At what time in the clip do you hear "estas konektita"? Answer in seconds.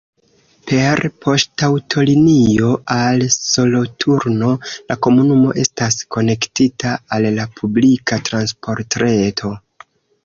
5.65-6.95